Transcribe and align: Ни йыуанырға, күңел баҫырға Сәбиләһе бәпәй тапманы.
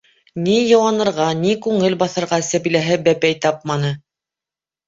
Ни 0.45 0.53
йыуанырға, 0.69 1.27
күңел 1.67 1.97
баҫырға 2.01 2.39
Сәбиләһе 2.49 2.99
бәпәй 3.09 3.39
тапманы. 3.47 3.93